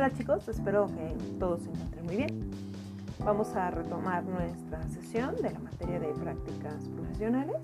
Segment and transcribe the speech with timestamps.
[0.00, 2.50] Hola chicos, espero que todos se encuentren muy bien.
[3.18, 7.58] Vamos a retomar nuestra sesión de la materia de prácticas profesionales.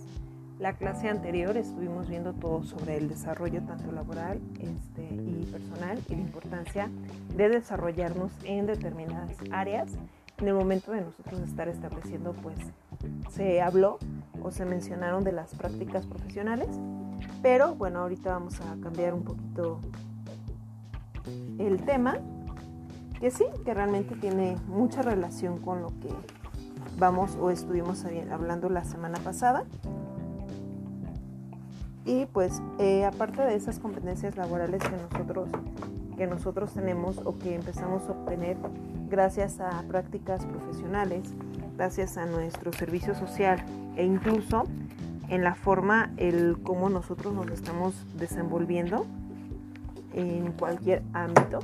[0.59, 6.15] La clase anterior estuvimos viendo todo sobre el desarrollo tanto laboral este, y personal y
[6.15, 6.91] la importancia
[7.35, 9.89] de desarrollarnos en determinadas áreas.
[10.37, 12.59] En el momento de nosotros estar estableciendo, pues
[13.31, 13.99] se habló
[14.43, 16.69] o se mencionaron de las prácticas profesionales,
[17.41, 19.81] pero bueno, ahorita vamos a cambiar un poquito
[21.59, 22.19] el tema,
[23.21, 26.09] que sí, que realmente tiene mucha relación con lo que
[26.99, 29.65] vamos o estuvimos hablando la semana pasada.
[32.05, 35.51] Y pues eh, aparte de esas competencias laborales que nosotros,
[36.17, 38.57] que nosotros tenemos o que empezamos a obtener
[39.09, 41.35] gracias a prácticas profesionales,
[41.77, 43.65] gracias a nuestro servicio social
[43.97, 44.65] e incluso
[45.29, 49.07] en la forma, el cómo nosotros nos estamos desenvolviendo
[50.17, 51.61] en cualquier ámbito,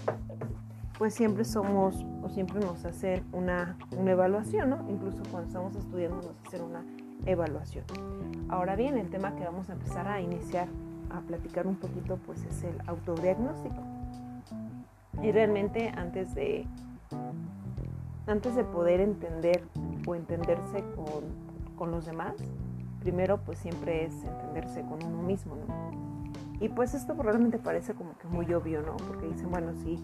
[0.99, 4.89] pues siempre somos o siempre nos hacen una, una evaluación, ¿no?
[4.89, 6.85] Incluso cuando estamos estudiando nos hacen una
[7.27, 7.85] evaluación.
[8.49, 10.69] Ahora bien, el tema que vamos a empezar a iniciar
[11.11, 13.83] a platicar un poquito pues es el autodiagnóstico.
[15.23, 16.67] Y realmente antes de
[18.27, 19.65] antes de poder entender
[20.07, 21.25] o entenderse con,
[21.77, 22.35] con los demás,
[23.01, 26.12] primero pues siempre es entenderse con uno mismo, ¿no?
[26.61, 28.97] Y pues esto realmente parece como que muy obvio, ¿no?
[28.97, 29.99] Porque dicen, bueno, si,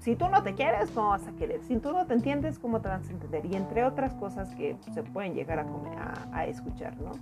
[0.00, 1.62] si tú no te quieres, ¿cómo vas a querer?
[1.62, 3.46] Si tú no te entiendes, ¿cómo te vas a entender?
[3.46, 5.66] Y entre otras cosas que se pueden llegar a,
[6.32, 7.12] a escuchar, ¿no?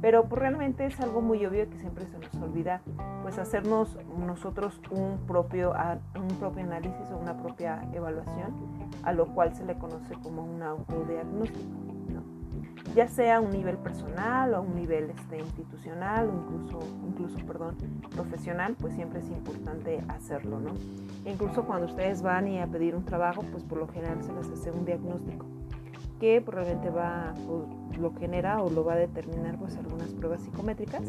[0.00, 2.80] Pero pues realmente es algo muy obvio que siempre se nos olvida,
[3.22, 5.74] pues hacernos nosotros un propio,
[6.16, 8.54] un propio análisis o una propia evaluación,
[9.02, 11.89] a lo cual se le conoce como un autodiagnóstico
[12.94, 17.46] ya sea a un nivel personal o a un nivel este, institucional o incluso, incluso
[17.46, 17.76] perdón,
[18.10, 20.70] profesional, pues siempre es importante hacerlo, ¿no?
[21.24, 24.32] E incluso cuando ustedes van y a pedir un trabajo, pues por lo general se
[24.32, 25.46] les hace un diagnóstico
[26.20, 31.02] que probablemente va, pues, lo genera o lo va a determinar pues algunas pruebas psicométricas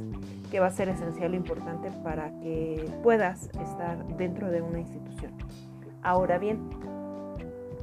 [0.50, 5.34] que va a ser esencial e importante para que puedas estar dentro de una institución.
[6.02, 6.70] Ahora bien,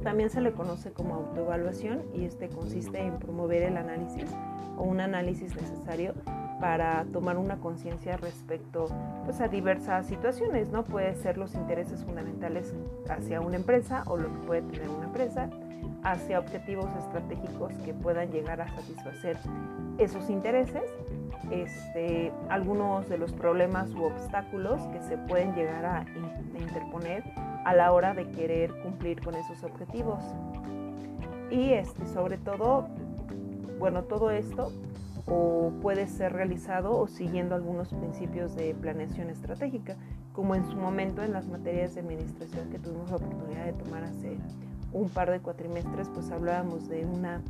[0.03, 4.29] también se le conoce como autoevaluación y este consiste en promover el análisis
[4.77, 6.13] o un análisis necesario
[6.59, 8.87] para tomar una conciencia respecto
[9.25, 10.83] pues, a diversas situaciones, ¿no?
[10.83, 12.73] Puede ser los intereses fundamentales
[13.09, 15.49] hacia una empresa o lo que puede tener una empresa,
[16.03, 19.37] hacia objetivos estratégicos que puedan llegar a satisfacer
[19.97, 20.83] esos intereses,
[21.51, 26.05] este, algunos de los problemas u obstáculos que se pueden llegar a
[26.57, 27.23] interponer
[27.65, 30.23] a la hora de querer cumplir con esos objetivos.
[31.51, 32.87] Y este, sobre todo,
[33.79, 34.71] bueno, todo esto
[35.81, 39.95] puede ser realizado o siguiendo algunos principios de planeación estratégica,
[40.33, 44.03] como en su momento en las materias de administración que tuvimos la oportunidad de tomar
[44.03, 44.37] hace
[44.91, 47.41] un par de cuatrimestres, pues hablábamos de una,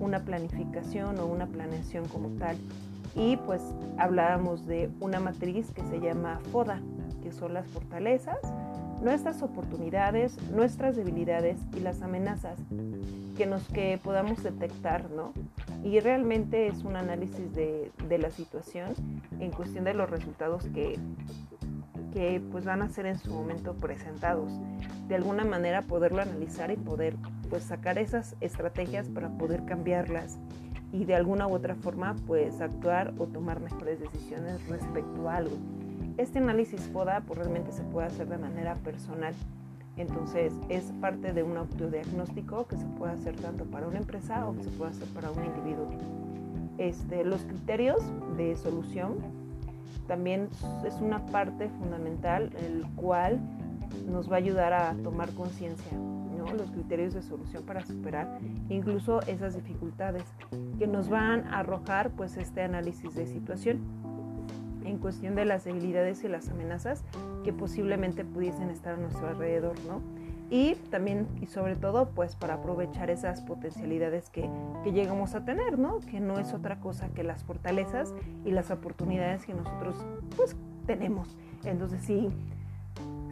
[0.00, 2.56] una planificación o una planeación como tal.
[3.16, 3.62] Y pues
[3.98, 6.80] hablábamos de una matriz que se llama FODA,
[7.22, 8.38] que son las fortalezas,
[9.04, 12.58] nuestras oportunidades, nuestras debilidades y las amenazas
[13.36, 15.32] que nos que podamos detectar, ¿no?
[15.84, 18.94] Y realmente es un análisis de, de la situación
[19.38, 20.98] en cuestión de los resultados que,
[22.12, 24.50] que pues van a ser en su momento presentados.
[25.08, 27.16] De alguna manera poderlo analizar y poder
[27.50, 30.38] pues sacar esas estrategias para poder cambiarlas
[30.92, 35.56] y de alguna u otra forma pues actuar o tomar mejores decisiones respecto a algo.
[36.16, 39.34] Este análisis FODA pues, realmente se puede hacer de manera personal.
[39.96, 44.54] Entonces es parte de un autodiagnóstico que se puede hacer tanto para una empresa o
[44.54, 45.88] que se puede hacer para un individuo.
[46.78, 48.02] Este, los criterios
[48.36, 49.18] de solución
[50.06, 50.48] también
[50.84, 53.40] es una parte fundamental, el cual
[54.08, 56.52] nos va a ayudar a tomar conciencia, ¿no?
[56.54, 58.38] los criterios de solución para superar
[58.68, 60.24] incluso esas dificultades
[60.78, 64.03] que nos van a arrojar pues este análisis de situación
[64.84, 67.04] en cuestión de las debilidades y las amenazas
[67.44, 70.00] que posiblemente pudiesen estar a nuestro alrededor, ¿no?
[70.50, 74.48] Y también y sobre todo pues para aprovechar esas potencialidades que,
[74.84, 76.00] que llegamos a tener, ¿no?
[76.00, 78.14] Que no es otra cosa que las fortalezas
[78.44, 79.96] y las oportunidades que nosotros
[80.36, 80.54] pues
[80.86, 81.36] tenemos.
[81.64, 82.30] Entonces sí,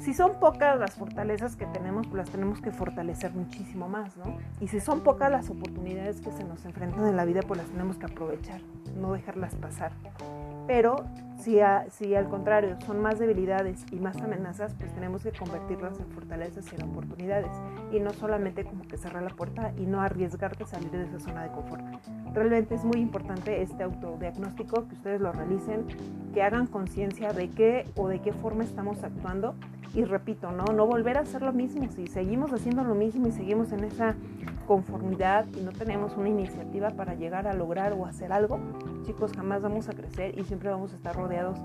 [0.03, 4.37] si son pocas las fortalezas que tenemos, pues las tenemos que fortalecer muchísimo más, ¿no?
[4.61, 7.69] Y si son pocas las oportunidades que se nos enfrentan en la vida, pues las
[7.69, 8.61] tenemos que aprovechar,
[8.97, 9.93] no dejarlas pasar.
[10.67, 10.97] Pero
[11.39, 11.59] si,
[11.91, 16.73] si, al contrario son más debilidades y más amenazas, pues tenemos que convertirlas en fortalezas
[16.73, 17.51] y en oportunidades.
[17.91, 21.19] Y no solamente como que cerrar la puerta y no arriesgarte a salir de esa
[21.19, 21.83] zona de confort.
[22.33, 25.87] Realmente es muy importante este autodiagnóstico, que ustedes lo realicen,
[26.33, 29.55] que hagan conciencia de qué o de qué forma estamos actuando
[29.95, 30.65] y repito, ¿no?
[30.73, 31.87] No volver a hacer lo mismo.
[31.91, 34.15] Si seguimos haciendo lo mismo y seguimos en esa
[34.73, 38.59] conformidad y no tenemos una iniciativa para llegar a lograr o hacer algo,
[39.05, 41.59] chicos, jamás vamos a crecer y siempre vamos a estar rodeados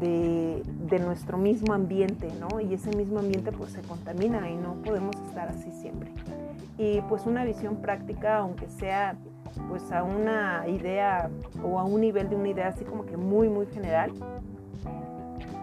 [0.00, 2.60] de, de nuestro mismo ambiente, ¿no?
[2.60, 6.10] Y ese mismo ambiente pues se contamina y no podemos estar así siempre.
[6.78, 9.16] Y pues una visión práctica, aunque sea
[9.68, 11.30] pues a una idea
[11.62, 14.10] o a un nivel de una idea así como que muy, muy general,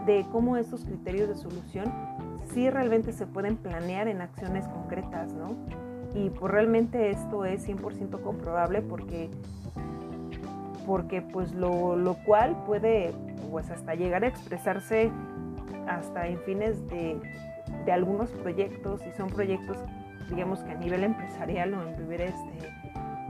[0.06, 1.92] de cómo estos criterios de solución
[2.54, 5.58] sí realmente se pueden planear en acciones concretas, ¿no?
[6.16, 9.30] Y pues realmente esto es 100% comprobable porque,
[10.88, 13.14] porque pues lo, lo, cual puede
[13.52, 15.12] pues hasta llegar a expresarse
[15.88, 17.20] hasta en fines de,
[17.86, 19.78] de algunos proyectos y son proyectos
[20.30, 22.74] digamos que a nivel empresarial o en vivir este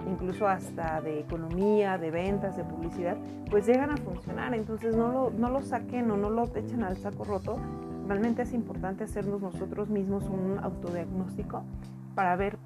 [0.08, 3.18] incluso hasta de economía, de ventas, de publicidad,
[3.50, 4.54] pues llegan a funcionar.
[4.54, 7.58] Entonces no lo, no lo saquen o no lo echen al saco roto.
[8.08, 11.64] Realmente es importante hacernos nosotros mismos un autodiagnóstico
[12.16, 12.58] para ver,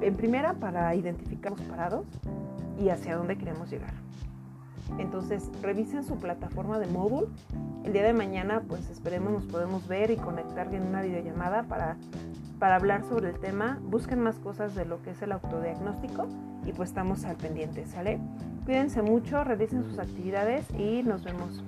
[0.00, 2.06] en primera, para identificar los parados
[2.78, 3.94] y hacia dónde queremos llegar.
[4.98, 7.28] Entonces, revisen su plataforma de módulo.
[7.84, 11.96] El día de mañana, pues esperemos nos podemos ver y conectar en una videollamada para,
[12.58, 13.78] para hablar sobre el tema.
[13.82, 16.26] Busquen más cosas de lo que es el autodiagnóstico
[16.66, 18.20] y pues estamos al pendiente, ¿sale?
[18.64, 21.64] Cuídense mucho, realicen sus actividades y nos vemos